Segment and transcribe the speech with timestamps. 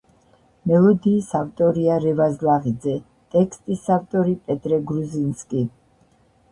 [0.69, 2.97] მელოდიის ავტორია რევაზ ლაღიძე,
[3.37, 5.67] ტექსტის ავტორი პეტრე გრუზინსკი.